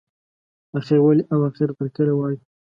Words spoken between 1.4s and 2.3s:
اخر تر کله